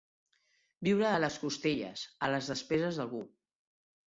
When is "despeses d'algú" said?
2.53-3.23